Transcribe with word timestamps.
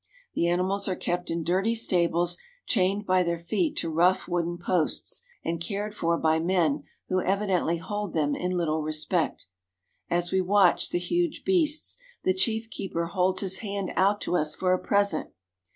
The 0.33 0.47
animals 0.47 0.87
are 0.87 0.95
kept 0.95 1.29
in 1.29 1.43
dirty 1.43 1.75
stables, 1.75 2.35
chained 2.65 3.05
by 3.05 3.21
their 3.21 3.37
feet 3.37 3.75
to 3.77 3.89
rough 3.91 4.27
wooden 4.27 4.57
posts, 4.57 5.21
and 5.45 5.61
cared 5.61 5.93
for 5.93 6.17
by 6.17 6.39
men 6.39 6.85
who 7.09 7.23
evi 7.23 7.47
dently 7.49 7.79
hold 7.79 8.13
them 8.13 8.33
in 8.33 8.49
little 8.57 8.81
respect. 8.81 9.45
As 10.09 10.31
we 10.31 10.41
watch 10.41 10.89
the 10.89 10.97
huge 10.97 11.43
beasts, 11.45 11.99
the 12.23 12.33
chief 12.33 12.67
keeper 12.71 13.05
holds 13.05 13.41
his 13.41 13.59
hand 13.59 13.91
out 13.95 14.19
to 14.21 14.35
us 14.35 14.55
for 14.55 14.73
a 14.73 14.79
present. 14.79 15.29